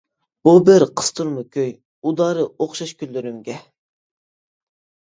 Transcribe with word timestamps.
بۇ 0.47 0.53
بىر 0.69 0.85
قىستۇرما 1.01 1.43
كۈي، 1.57 1.69
ئۇدارى 2.09 2.47
ئوخشاش 2.49 2.95
كۈنلىرىمگە. 3.05 3.63